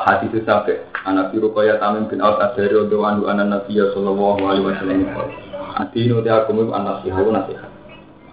ahadits 0.00 0.48
sabi 0.48 0.80
anak 1.04 1.36
biru 1.36 1.52
kaya 1.52 1.76
tamim 1.76 2.08
bin 2.08 2.24
al 2.24 2.40
adari 2.40 2.72
untuk 2.72 3.04
andu 3.04 3.28
anak 3.28 3.60
nabi 3.60 3.76
sallallahu 3.76 4.40
alaihi 4.48 4.64
wasallam 4.64 5.04
adinu 5.76 6.22
te 6.24 6.30
agama 6.30 6.72
an 6.74 6.82
nasihat 6.88 7.26
nasihat. 7.28 7.70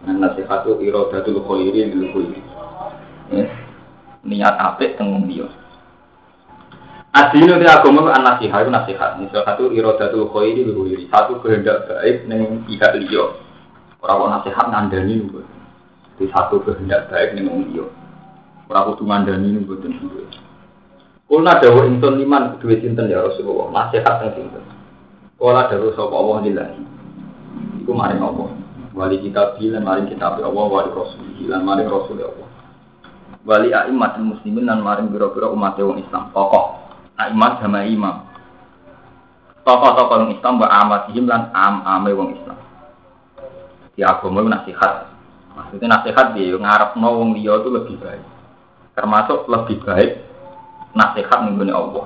An 0.07 0.17
nasihat 0.23 0.63
itu 0.65 0.73
iradatul 0.87 1.41
khairi 1.43 1.81
lil 1.91 2.05
khairi 2.15 2.41
niat 4.27 4.55
apik 4.55 4.97
teng 4.97 5.27
dia 5.27 5.47
Adinu 7.13 7.59
te 7.59 7.67
agama 7.67 8.11
an 8.13 8.23
nasihat 8.25 8.65
itu 8.65 8.71
nasihat. 8.71 9.11
Misal 9.21 9.41
satu 9.45 9.69
iradatul 9.69 10.27
khairi 10.31 10.65
lil 10.65 10.75
khairi 10.75 11.03
satu 11.11 11.39
kehendak 11.43 11.85
baik 11.85 12.25
ning 12.25 12.63
pihak 12.65 12.95
liya. 12.97 13.25
Ora 14.01 14.39
nasihat 14.39 14.65
ngandani 14.71 15.23
di 16.17 16.25
satu 16.33 16.63
kehendak 16.65 17.11
baik 17.11 17.37
ning 17.37 17.51
wong 17.51 17.61
liya. 17.69 17.85
Ora 18.67 18.83
kudu 18.91 19.03
ngandani 19.07 19.63
mboten 19.63 19.93
Kulna 21.27 21.59
dawa 21.59 21.83
insun 21.83 22.23
liman 22.23 22.55
duwe 22.63 22.79
sinten 22.79 23.11
ya 23.11 23.19
Rasulullah, 23.19 23.67
nasihat 23.75 24.23
teng 24.23 24.31
sinten. 24.31 24.63
Kala 25.35 25.67
dawa 25.67 25.91
sapa 25.91 26.15
Allah 26.15 26.37
lillahi. 26.47 26.79
Iku 27.83 27.91
maring 27.91 28.23
apa? 28.23 28.45
Wali 28.95 29.19
kita 29.19 29.59
bilan 29.59 29.83
maring 29.83 30.07
kitab 30.07 30.39
Allah 30.39 30.65
wali 30.71 30.89
Rasul 30.95 31.27
lan 31.51 31.67
maring 31.67 31.91
Rasul 31.91 32.23
Allah. 32.23 32.47
Wali 33.43 33.75
aimat 33.75 34.15
muslimin 34.23 34.71
lan 34.71 34.79
maring 34.79 35.11
biro-biro 35.11 35.51
umat 35.51 35.75
wong 35.75 35.99
Islam. 35.99 36.31
Tokoh 36.31 36.79
aimat 37.19 37.59
sama 37.59 37.83
imam. 37.83 38.23
Tokoh-tokoh 39.67 40.15
wong 40.23 40.31
Islam 40.31 40.63
mbak 40.63 40.71
amatihim 40.79 41.25
lan 41.27 41.51
am-ame 41.51 42.11
wong 42.15 42.29
Islam. 42.39 42.57
Di 43.99 44.01
agama 44.07 44.47
nasihat. 44.47 45.11
Maksudnya 45.59 45.91
nasihat 45.91 46.39
dia 46.39 46.55
ngarep 46.55 46.95
wong 46.95 47.35
liya 47.35 47.59
itu 47.59 47.67
lebih 47.67 47.99
baik. 47.99 48.23
Termasuk 48.95 49.43
lebih 49.51 49.83
baik 49.83 50.11
nasihat 50.97 51.39
nih 51.45 51.71
Allah. 51.71 52.05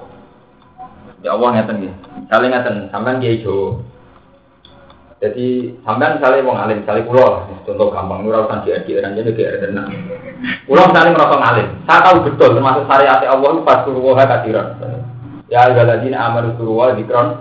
Ya 1.23 1.37
Allah 1.37 1.49
ngeten 1.55 1.75
nggih. 1.79 1.93
Misale 2.27 2.45
ngeten, 2.51 2.75
sampean 2.91 3.23
kiai 3.23 3.39
Jawa. 3.39 3.79
Jadi 5.21 5.77
sampean 5.85 6.17
misalnya 6.17 6.45
wong 6.49 6.57
alim, 6.57 6.81
misalnya 6.81 7.05
pulau 7.05 7.29
lah, 7.29 7.43
contoh 7.61 7.93
gampang, 7.93 8.25
nurau 8.25 8.49
usah 8.49 8.65
diadik, 8.65 9.05
jadi 9.05 9.29
kayak 9.37 9.69
tenang. 9.69 9.93
Pulau 10.65 10.89
misalnya 10.89 11.13
merasa 11.13 11.35
ngalim, 11.37 11.67
saya 11.85 11.99
tahu 12.09 12.17
betul 12.25 12.49
termasuk 12.57 12.83
syariat 12.89 13.21
Allah 13.29 13.49
itu 13.53 13.61
pas 13.61 13.85
suruh 13.85 14.17
kadiran. 14.17 14.67
Ya 15.45 15.69
galadin 15.69 16.17
amar 16.17 16.49
suruh 16.57 16.97
dikron. 16.97 17.37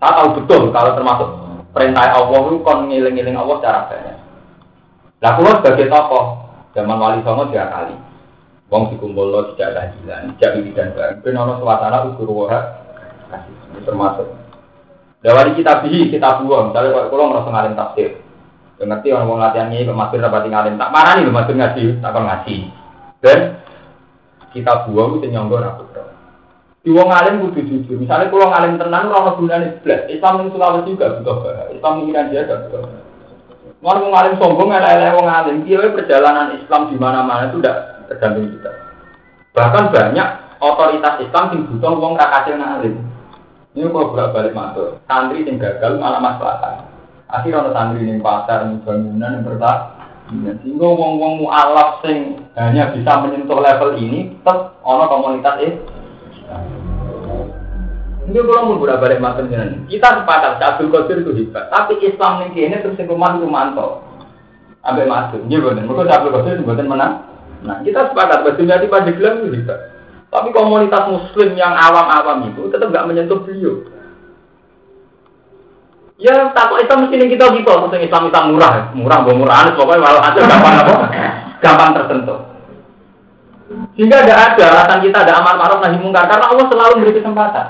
Saya 0.00 0.12
tahu 0.16 0.28
betul 0.40 0.72
kalau 0.72 0.96
termasuk 0.96 1.28
perintah 1.76 2.16
Allah 2.16 2.40
itu 2.48 2.56
kon 2.64 2.88
ngiling-ngiling 2.88 3.36
Allah 3.36 3.56
secara 3.60 3.80
banyak. 3.92 4.16
Lah 5.20 5.32
pulau 5.36 5.52
sebagai 5.60 5.92
tokoh 5.92 6.24
zaman 6.72 6.96
Wali 6.96 7.20
Songo 7.28 7.52
tiga 7.52 7.68
kali. 7.68 8.07
Wong 8.68 8.92
dikumpul 8.92 9.32
lo 9.32 9.40
tidak 9.56 9.80
tahlilan, 9.80 10.36
tidak 10.36 10.60
wiridan 10.60 10.92
bareng. 10.92 11.18
Ben 11.24 11.40
ono 11.40 11.56
suasana 11.56 12.04
ukur 12.12 12.28
waha 12.28 12.60
kasih 13.32 13.80
termasuk. 13.88 14.28
Dawari 15.24 15.56
kita 15.56 15.80
bihi 15.80 16.12
kita 16.12 16.44
buang. 16.44 16.70
Misalnya 16.70 17.08
kalau 17.08 17.32
merasa 17.32 17.48
ngalim 17.48 17.72
tafsir, 17.72 18.20
ngerti 18.76 19.08
orang 19.08 19.24
mau 19.24 19.40
latihan 19.40 19.72
ini 19.72 19.88
kemasir 19.88 20.20
dapat 20.20 20.52
ngalim 20.52 20.76
tak 20.76 20.92
marah 20.92 21.16
nih 21.16 21.26
kemasir 21.26 21.54
ngaji 21.56 21.82
tak 22.04 22.10
akan 22.12 22.24
ngaji. 22.28 22.56
Dan 23.24 23.38
kita 24.52 24.72
buang 24.84 25.16
itu 25.16 25.26
nyonggor 25.32 25.64
aku 25.64 25.84
Di 26.84 26.94
wong 26.94 27.08
alim 27.08 27.42
kudu 27.48 27.60
jujur. 27.64 27.96
Misalnya 27.96 28.28
kalau 28.28 28.52
ngalim 28.52 28.76
tenang 28.76 29.10
orang 29.10 29.36
gunanya 29.40 29.68
sebelas. 29.80 30.06
Islam 30.12 30.44
yang 30.44 30.48
Sulawesi 30.54 30.92
juga 30.94 31.16
butuh 31.20 31.36
bahaya. 31.42 31.64
Islam 31.74 31.92
mengiran 32.04 32.30
dia 32.30 32.44
juga 32.46 32.56
butuh 32.68 32.80
bahaya. 32.84 33.02
Mau 33.82 33.98
ngalim 33.98 34.34
sombong, 34.38 34.70
ada 34.70 35.16
wong 35.18 35.26
alim. 35.26 35.56
Dia 35.66 35.90
perjalanan 35.90 36.54
Islam 36.54 36.92
di 36.92 36.96
mana-mana 36.96 37.50
itu 37.50 37.58
tidak 37.58 37.97
tergantung 38.08 38.48
kita. 38.56 38.72
Bahkan 39.54 39.84
banyak 39.92 40.28
otoritas 40.58 41.14
Islam 41.22 41.44
yang 41.54 41.62
butuh 41.70 41.92
uang 41.94 42.14
rakasil 42.18 42.56
ngalim. 42.58 42.94
Ini 43.76 43.86
kalau 43.94 44.10
bolak 44.10 44.34
balik 44.34 44.56
masuk, 44.56 44.98
santri 45.06 45.46
yang 45.46 45.60
gagal 45.60 46.02
malah 46.02 46.18
masalah. 46.18 46.88
Akhirnya 47.30 47.68
ada 47.68 47.70
santri 47.76 48.08
yang 48.08 48.24
pasar, 48.24 48.66
yang 48.66 48.82
bangunan, 48.82 49.38
yang 49.38 49.44
bertak. 49.44 49.78
Sehingga 50.28 50.84
wong-wong 50.84 51.46
mu'alaf 51.46 52.04
sing 52.04 52.36
hanya 52.52 52.92
bisa 52.92 53.12
menyentuh 53.24 53.60
level 53.60 53.96
ini, 53.96 54.34
tetap 54.40 54.76
ono 54.84 55.04
komunitas 55.08 55.56
eh. 55.64 55.72
Ini 58.28 58.36
kalau 58.44 58.76
mau 58.76 58.76
bolak 58.76 59.00
balik 59.00 59.24
masuk 59.24 59.48
kita 59.88 60.08
sepakat 60.20 60.60
Abdul 60.60 60.92
Qadir 60.92 61.24
itu 61.24 61.32
hebat, 61.32 61.72
tapi 61.72 61.96
Islam 62.04 62.44
ini 62.44 62.52
kayaknya 62.52 62.84
terus 62.84 63.00
rumah 63.08 63.40
itu 63.40 63.48
mantap. 63.48 64.04
Ambil 64.84 65.08
masuk, 65.08 65.40
iya 65.48 65.64
benar. 65.64 65.88
Mereka 65.88 66.12
Abdul 66.12 66.34
Qadir 66.36 66.52
itu 66.60 66.64
bukan 66.68 66.88
menang. 66.92 67.14
Nah, 67.62 67.82
kita 67.82 68.10
sepakat 68.10 68.46
bahwa 68.46 68.78
di 68.78 68.88
Pandeglang 68.88 69.34
itu 69.42 69.48
bisa. 69.58 69.74
Tapi 70.28 70.52
komunitas 70.52 71.08
muslim 71.08 71.56
yang 71.56 71.72
awam-awam 71.72 72.52
itu 72.52 72.68
tetap 72.68 72.92
nggak 72.92 73.06
menyentuh 73.08 73.40
beliau. 73.42 73.80
Ya, 76.18 76.50
takut 76.50 76.82
Islam 76.82 77.06
mesti 77.06 77.30
kita 77.30 77.46
gitu, 77.54 77.70
maksudnya 77.70 78.02
Islam 78.02 78.26
Islam 78.26 78.44
murah, 78.50 78.90
murah, 78.90 79.18
gue 79.22 79.34
murah, 79.38 79.70
pokoknya 79.70 80.02
malah 80.02 80.22
aja 80.26 80.40
gampang 80.42 80.74
apa, 80.82 80.94
gampang 81.62 81.90
tersentuh. 81.94 82.40
Sehingga 83.94 84.26
tidak 84.26 84.58
ada 84.58 84.64
alasan 84.66 84.98
kita 85.06 85.18
ada 85.22 85.32
amal 85.38 85.54
ma'ruf 85.54 85.78
nahi 85.78 86.00
mungkar 86.02 86.26
karena 86.26 86.50
Allah 86.50 86.66
selalu 86.66 86.92
memberi 86.98 87.18
kesempatan. 87.22 87.66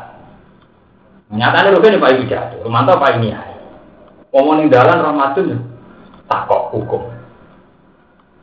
Nyatanya 1.29 1.77
rugi 1.77 1.89
nih 1.93 2.01
Pak 2.01 2.11
Ibu 2.17 2.23
jatuh, 2.25 2.59
mantap 2.73 2.97
Pak 3.05 3.21
ini 3.21 3.37
ya. 3.37 3.41
Ngomongin 4.33 4.73
dalan 4.73 5.05
Ramadan, 5.05 5.61
takok 6.25 6.73
hukum. 6.73 7.18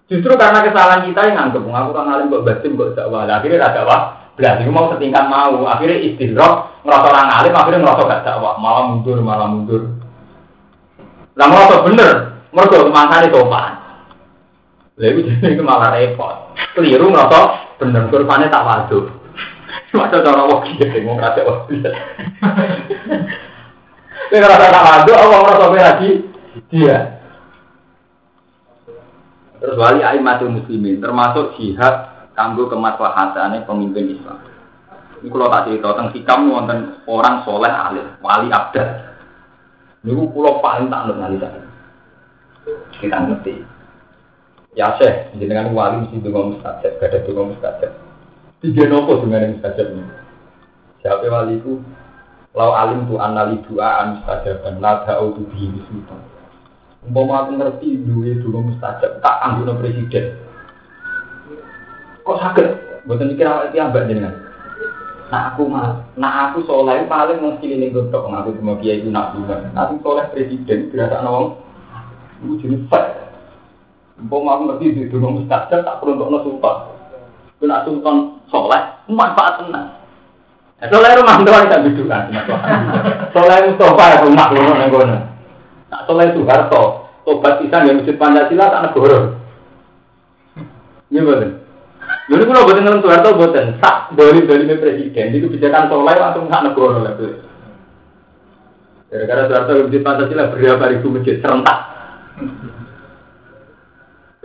Justru 0.05 0.37
karena 0.37 0.61
kesalahan 0.61 1.09
kita 1.09 1.21
yang 1.25 1.35
nganggep, 1.49 1.65
aku 1.65 1.89
kan 1.97 2.13
alim 2.13 2.29
kok 2.29 2.45
batin 2.45 2.77
kok 2.77 2.93
dakwah. 2.93 3.25
Akhirnya 3.25 3.57
gak 3.57 3.73
dakwah, 3.73 3.99
belas 4.37 4.61
itu 4.61 4.69
mau 4.69 4.93
setingkat 4.93 5.25
mau. 5.25 5.65
Akhirnya 5.65 5.97
istirahat, 5.97 6.85
ngerasa 6.85 7.07
orang 7.09 7.29
alim, 7.41 7.53
akhirnya 7.57 7.81
ngerasa 7.81 8.01
gak 8.05 8.23
dakwah. 8.29 8.53
Malah 8.61 8.83
mundur, 8.93 9.17
malah 9.25 9.49
mundur. 9.49 9.81
Lah 11.33 11.47
ngerasa 11.49 11.75
bener, 11.89 12.11
mereka 12.53 12.85
kemasannya 12.85 13.33
sopan. 13.33 13.71
Lalu 14.95 15.21
jadi 15.27 15.47
itu 15.57 15.63
malah 15.65 15.89
repot. 15.97 16.35
Keliru 16.77 17.09
ngerasa 17.09 17.39
bener, 17.81 18.03
kurvannya 18.13 18.53
tak 18.53 18.63
waduh. 18.69 19.09
Macam 19.91 20.21
cara 20.21 20.43
waki 20.45 20.77
ya, 20.77 21.01
mau 21.01 21.17
ngerasa 21.17 21.41
waki. 21.49 21.75
Dia 24.29 24.37
ngerasa 24.37 24.65
tak 24.69 24.85
waduh, 24.85 25.15
Allah 25.17 25.37
ngerasa 25.41 25.65
lagi 25.73 26.09
dia. 26.69 27.24
Terus 29.65 29.81
wali 29.81 30.05
aimatul 30.05 30.53
muslimin 30.53 31.01
termasuk 31.01 31.57
jihad 31.57 32.29
kanggo 32.37 32.69
kemaslahatan 32.69 33.65
pemimpin 33.65 34.13
Islam. 34.13 34.37
Ini 35.25 35.33
kalau 35.33 35.49
tak 35.49 35.65
cerita 35.65 35.89
tentang 35.89 36.13
hikam 36.13 36.39
wonten 36.53 36.79
orang 37.09 37.41
soleh 37.41 37.73
alim, 37.73 38.05
wali 38.21 38.53
abdal. 38.53 39.09
Ini 40.05 40.21
pulau 40.29 40.61
paling 40.61 40.85
tak 40.93 41.09
ngerti 41.09 41.37
saya. 41.41 41.61
Kita 43.01 43.17
ngerti. 43.25 43.53
Ya 44.77 44.93
seh, 45.01 45.33
dengan 45.33 45.73
wali 45.73 46.05
mesti 46.05 46.21
dengan 46.21 46.53
mustajab, 46.53 47.01
gak 47.01 47.09
ada 47.09 47.25
dengan 47.25 47.57
mustajab. 47.57 47.91
Tiga 48.61 48.85
nopo 48.85 49.17
dengan 49.25 49.57
mustajab 49.57 49.87
ini. 49.97 50.05
Siapa 51.01 51.25
wali 51.25 51.57
itu? 51.57 51.81
Lau 52.53 52.69
alim 52.77 53.09
tu 53.09 53.17
anali 53.17 53.65
doa 53.65 53.89
an 54.05 54.21
mustajaban, 54.21 54.77
la 54.77 55.01
ta'u 55.09 55.33
tu 55.33 55.41
bihi 55.49 55.73
sultan. 55.89 56.21
Umpama 57.05 57.45
aku 57.45 57.51
ngerti 57.61 58.01
duwe 58.01 58.33
dulu 58.41 58.73
mustajab, 58.73 59.21
tak 59.21 59.37
anggone 59.45 59.77
presiden. 59.77 60.41
Kok 62.25 62.41
sakit? 62.41 62.67
Bukan 63.05 63.29
mikir 63.29 63.45
awal 63.45 63.69
itu 63.69 63.77
ambak 63.77 64.09
jenengan. 64.09 64.33
Nah 65.29 65.53
aku 65.53 65.69
mah, 65.69 66.01
nah 66.17 66.49
aku 66.49 66.65
soleh 66.65 67.05
paling 67.05 67.37
mau 67.41 67.53
sekeliling 67.57 67.93
godok, 67.93 68.25
aku 68.29 68.57
cuma 68.57 68.77
kiai 68.81 69.05
itu 69.05 69.13
nak 69.13 69.37
bunga. 69.37 69.69
Nanti 69.77 70.01
soleh 70.01 70.25
presiden 70.33 70.89
berasa 70.89 71.21
nawang, 71.21 71.61
itu 72.41 72.65
jadi 72.65 72.77
fat. 72.89 73.05
Umpama 74.17 74.57
aku 74.57 74.63
ngerti 74.73 74.97
duwe 74.97 75.11
dulu 75.13 75.27
mustajab, 75.41 75.85
tak 75.85 75.97
perlu 76.01 76.17
untuk 76.25 76.41
sultan. 76.41 76.77
Kena 77.61 77.85
sultan 77.85 78.41
soleh, 78.49 78.81
manfaat 79.05 79.61
tenang. 79.61 79.93
Nah, 80.81 80.87
soleh 80.89 81.11
rumah 81.21 81.37
doang 81.45 81.69
tak 81.69 81.85
bidukan, 81.85 82.33
soleh 83.29 83.57
Mustafa 83.69 84.25
rumah 84.25 84.49
lu 84.49 84.61
nenggono. 84.65 85.17
Nak 85.17 85.34
soleh 86.05 86.33
Soeharto, 86.33 86.83
tobat 87.25 87.61
bisa 87.61 87.85
yang 87.85 88.01
wujud 88.01 88.15
Pancasila 88.17 88.65
tak 88.69 88.83
negara. 88.89 89.19
Iya 91.09 91.21
betul. 91.21 91.51
Lalu 92.25 92.43
kalau 92.49 92.65
buatan 92.65 92.81
dengan 92.81 93.01
Soeharto 93.01 93.29
buatan 93.37 93.67
sak 93.77 93.95
dari 94.17 94.39
dari 94.45 94.65
presiden 94.77 95.33
itu 95.33 95.45
kebijakan 95.49 95.89
soleh 95.89 96.15
langsung 96.17 96.49
tak 96.49 96.63
negara 96.65 96.97
lah 97.01 97.13
Gara-gara 99.09 99.41
Soeharto 99.49 99.71
wujud 99.85 100.01
Pancasila 100.01 100.51
berapa 100.53 100.85
ribu 100.91 101.07
masjid 101.13 101.37
serentak. 101.39 101.79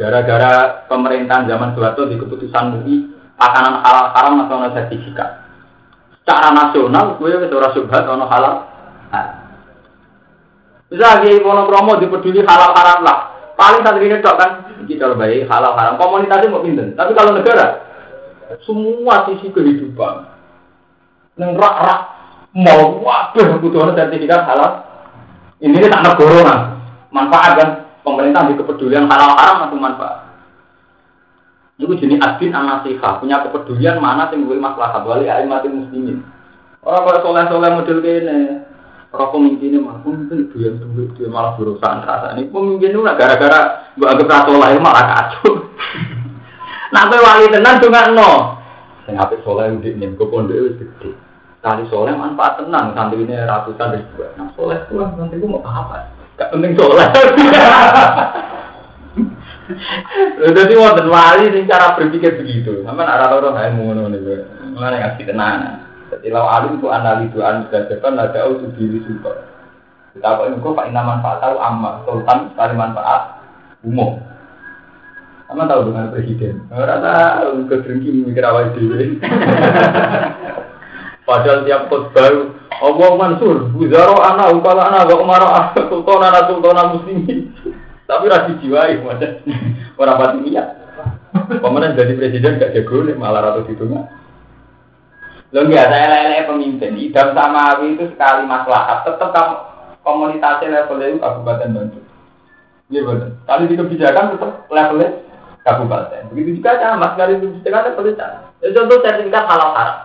Gara-gara 0.01 0.89
pemerintahan 0.89 1.45
zaman 1.45 1.77
Soeharto 1.77 2.09
di 2.09 2.17
keputusan 2.17 2.65
MUI 2.73 2.97
makanan 3.37 3.85
halal 3.85 4.07
haram 4.17 4.35
atau 4.45 4.65
sertifikat. 4.73 5.45
Secara 6.21 6.53
nasional 6.53 7.17
gue 7.17 7.33
wis 7.33 7.53
ora 7.53 7.73
subhat 7.73 8.05
halal. 8.07 8.70
Bisa 10.91 11.07
lagi 11.07 11.39
mono 11.39 11.71
promo 11.71 11.95
dipeduli 12.03 12.43
halal 12.43 12.75
haram 12.75 13.07
lah. 13.07 13.19
Paling 13.55 13.87
satu 13.87 14.03
ini 14.03 14.19
dok 14.19 14.35
kan 14.35 14.51
kita 14.91 15.15
baik 15.15 15.47
halal 15.47 15.79
haram. 15.79 15.95
Komunitasnya 15.95 16.51
mau 16.51 16.67
pinter. 16.67 16.91
Tapi 16.99 17.15
kalau 17.15 17.39
negara 17.39 17.87
semua 18.67 19.31
sisi 19.31 19.55
kehidupan. 19.55 20.27
Neng 21.39 21.55
rak 21.55 21.77
rak 21.79 22.01
mau 22.59 22.99
waduh 23.07 23.63
butuh 23.63 23.95
sertifikat 23.95 24.43
halal. 24.51 24.83
Ini 25.63 25.79
tak 25.87 26.03
negara 26.03 26.75
manfaat 27.15 27.53
kan 27.55 27.69
pemerintah 28.03 28.51
di 28.51 28.59
kepedulian 28.59 29.07
halal 29.07 29.39
haram 29.39 29.71
atau 29.71 29.79
manfaat. 29.79 30.27
Itu 31.79 31.95
jenis 31.97 32.19
adin 32.19 32.51
anasihah 32.51 33.23
punya 33.23 33.47
kepedulian 33.47 34.03
mana 34.03 34.29
yang 34.35 34.45
gue 34.45 34.59
masalah 34.59 35.01
wali 35.07 35.25
mati 35.47 35.71
muslimin. 35.71 36.21
Orang 36.83 37.07
kalau 37.07 37.21
soleh 37.25 37.45
soleh 37.47 37.71
model 37.77 37.99
ini, 39.11 39.17
orang 39.19 39.31
pemimpinnya 39.35 39.79
mah 39.83 39.99
pemimpin 40.07 40.47
dia 40.55 40.71
dia 41.19 41.27
malah 41.27 41.59
berusaha 41.59 42.07
rasa 42.07 42.39
ini 42.39 42.47
pemimpin 42.47 42.95
itu 42.95 43.03
gara-gara 43.03 43.91
gue 43.99 44.07
agak 44.07 44.47
soleh 44.47 44.79
malah 44.79 45.05
kacau. 45.11 45.67
Gue 47.11 47.19
wali 47.19 47.51
tenan 47.51 47.83
juga 47.83 48.07
no. 48.15 48.31
Saya 49.03 49.19
ngapain 49.19 49.43
soleh 49.43 49.67
udah 49.75 49.93
nih, 49.99 50.15
gue 50.15 50.27
pondok 50.31 50.55
itu 50.55 50.71
gede. 50.79 51.11
Kali 51.59 51.83
soleh 51.91 52.15
manfaat 52.15 52.63
tenang, 52.63 52.95
santri 52.95 53.27
ini 53.27 53.35
ratusan 53.35 53.99
ribu. 53.99 54.23
Nah, 54.39 54.55
soleh 54.55 54.79
tuh 54.87 55.03
santri 55.19 55.43
gue 55.43 55.51
mau 55.51 55.59
apa? 55.67 56.07
Gak 56.39 56.55
penting 56.55 56.79
soleh. 56.79 57.07
Jadi 60.55 60.73
wonten 60.75 61.11
wali 61.11 61.51
sing 61.51 61.67
cara 61.67 61.99
berpikir 61.99 62.39
begitu. 62.39 62.83
Sama 62.87 63.07
nak 63.07 63.27
ora 63.27 63.51
ora 63.55 63.71
mau 63.75 63.91
ngono 63.91 64.11
niku. 64.11 64.47
Mulane 64.75 65.03
ngasih 65.03 65.25
tenan. 65.27 65.90
Jadi 66.11 66.27
law 66.35 66.51
alim 66.51 66.83
itu 66.83 66.91
analidu 66.91 67.39
an 67.41 67.71
depan 67.71 68.19
ada 68.19 68.51
usul 68.51 68.75
diri 68.75 68.99
support. 69.07 69.47
Kita 70.11 70.43
ini 70.43 70.59
kok 70.59 70.75
pak 70.75 70.91
manfaat 70.91 71.39
tahu 71.39 71.57
amma 71.63 72.03
sultan 72.03 72.51
sekali 72.51 72.75
manfaat 72.75 73.23
umum. 73.87 74.19
Sama 75.47 75.71
tahu 75.71 75.91
dengan 75.91 76.11
presiden. 76.11 76.67
Tahu 76.67 77.63
kedengki 77.71 78.27
mikir 78.27 78.43
awal 78.43 78.75
dewi. 78.75 79.19
Padahal 81.31 81.63
tiap 81.63 81.87
khutbah 81.87 82.27
Allah 82.81 83.11
Mansur, 83.15 83.71
Buzaro 83.71 84.19
anak, 84.19 84.51
Ukala 84.57 84.91
anak, 84.91 85.15
Wa 85.15 85.17
Umar 85.23 85.43
Sultan 85.79 86.27
anak 86.27 86.51
Sultan 86.51 86.91
Muslimin. 86.97 87.55
Tapi 88.11 88.27
rasi 88.27 88.59
jiwai, 88.59 88.99
orang 89.95 90.19
pasti 90.19 90.39
niat. 90.43 90.69
Pemenang 91.31 91.95
jadi 91.95 92.19
presiden 92.19 92.59
gak 92.59 92.75
jago 92.75 93.07
malah 93.15 93.55
ratus 93.55 93.71
itu 93.71 93.87
nggak. 93.87 94.20
Lo 95.51 95.67
nggak 95.67 95.91
saya 95.91 96.07
lele 96.07 96.47
pemimpin. 96.47 96.95
Idam 96.95 97.35
sama 97.35 97.75
Awi 97.75 97.99
itu 97.99 98.07
sekali 98.15 98.47
maslahat, 98.47 99.03
tetap 99.03 99.35
kamu 99.35 99.55
komunitasnya 100.07 100.71
levelnya 100.71 101.07
itu 101.11 101.19
kabupaten 101.19 101.75
Bandung. 101.75 102.07
Iya 102.91 103.01
benar. 103.07 103.31
Kali 103.47 103.65
di 103.71 103.75
kebijakan 103.79 104.35
tetap 104.35 104.51
levelnya 104.71 105.09
kabupaten. 105.67 106.23
Begitu 106.31 106.63
juga 106.63 106.79
camat 106.79 107.13
kali 107.19 107.33
itu 107.39 107.47
kebijakan 107.51 107.83
seperti 107.91 108.11
camat. 108.19 108.43
Ya, 108.63 108.69
contoh 108.77 108.99
sertifikat 109.03 109.45
halal 109.51 109.71
haram. 109.75 109.99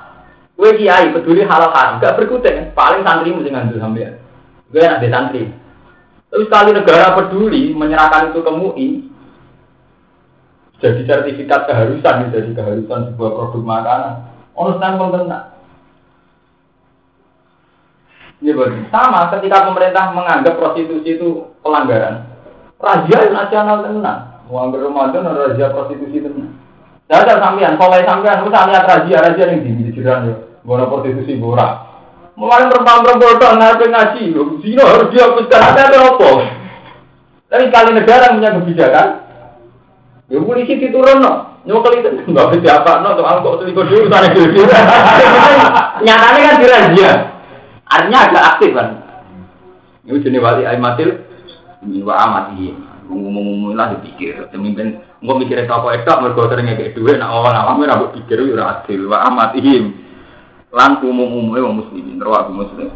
Gue 0.55 0.71
kiai 0.79 1.13
peduli 1.13 1.43
halal 1.45 1.71
haram, 1.75 1.99
gak 2.01 2.15
berkutik. 2.15 2.73
Paling 2.73 3.05
santri 3.05 3.35
mesti 3.35 3.53
ngambil 3.53 3.77
sampean. 3.77 4.13
Gue 4.73 4.81
di 4.81 5.09
santri. 5.13 5.43
Tapi 6.31 6.43
sekali 6.51 6.69
negara 6.73 7.15
peduli 7.15 7.71
menyerahkan 7.71 8.33
itu 8.33 8.43
ke 8.43 8.51
MUI, 8.51 8.87
jadi 10.83 11.01
sertifikat 11.07 11.63
keharusan, 11.71 12.35
jadi 12.35 12.51
keharusan 12.51 13.15
sebuah 13.15 13.31
produk 13.31 13.63
makanan. 13.63 14.34
Ono 14.55 14.79
tenang. 14.79 15.43
Ini 18.43 18.51
sama 18.91 19.31
ketika 19.35 19.67
pemerintah 19.67 20.11
menganggap 20.11 20.59
prostitusi 20.59 21.15
itu 21.19 21.55
pelanggaran. 21.63 22.27
Raja 22.79 23.17
nasional 23.31 23.83
tenang. 23.83 24.19
Menganggap 24.47 24.79
Ramadan 24.85 25.23
raja 25.31 25.65
prostitusi 25.71 26.23
tenang. 26.23 26.51
Tidak 27.05 27.37
sampean, 27.37 27.77
soleh 27.77 28.01
sampean, 28.01 28.41
aku 28.41 28.49
lihat 28.49 28.85
raja, 28.89 29.15
raja 29.29 29.43
yang 29.45 29.61
di 29.61 29.93
jiran 29.93 30.29
ya. 30.29 30.35
Guna 30.65 30.89
prostitusi 30.89 31.37
borak. 31.37 31.85
Mulai 32.35 32.67
perempuan-perempuan 32.67 33.39
itu 33.39 33.47
ngapain 33.47 33.89
ngaji, 33.95 34.23
zino 34.59 34.83
harus 34.83 35.07
dihapuskan, 35.07 35.61
ada 35.71 35.87
ada 35.87 35.99
apa? 36.03 36.29
Tapi 37.47 37.71
kali 37.71 37.95
negara 37.95 38.35
punya 38.35 38.59
kebijakan, 38.59 39.07
ya 40.27 40.37
polisi 40.43 40.75
diturun 40.75 41.23
no, 41.23 41.54
nyokel 41.65 41.93
itu. 41.99 42.09
Nggak 42.29 42.47
bisa 42.55 42.69
apa 42.81 43.01
no, 43.01 43.17
soal 43.17 43.41
kok 43.41 43.57
selingkuh 43.61 43.85
dulu 43.89 44.05
sana 44.07 44.27
dulu. 44.31 44.61
Nyatanya 46.05 46.39
kan 46.45 46.61
dirazia, 46.61 47.11
artinya 47.89 48.19
agak 48.29 48.43
aktif 48.55 48.71
kan. 48.77 48.89
Ini 50.05 50.21
jenis 50.21 50.43
wali 50.45 50.63
aimatil, 50.69 51.09
wa 52.05 52.13
amati 52.13 52.69
ngomong-ngomong 53.09 53.73
lah 53.77 53.93
dipikir. 53.97 54.49
Pemimpin 54.49 55.01
nggak 55.21 55.37
mikirnya 55.41 55.69
apa 55.69 55.97
itu 55.97 56.13
mereka 56.21 56.41
sering 56.49 56.69
kayak 56.73 56.93
duit 56.93 57.17
nak 57.17 57.33
awal 57.33 57.53
awalnya 57.53 57.93
rambut 57.93 58.13
pikir 58.21 58.37
itu 58.41 58.57
adil. 58.57 59.09
Wa 59.09 59.29
amatihim 59.29 59.93
lan 60.73 61.01
umum 61.01 61.29
umumnya 61.29 61.65
wong 61.65 61.75
muslimin 61.85 62.21
rawat 62.21 62.49
muslim. 62.53 62.89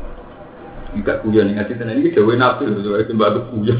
Juga 0.90 1.22
kuyon 1.22 1.54
ngasih 1.54 1.78
tenan. 1.78 2.02
Ini 2.02 2.14
jauh 2.18 2.34
nafsu 2.34 2.66
sesuai 2.66 3.06
sembah 3.06 3.30
kuyon 3.54 3.78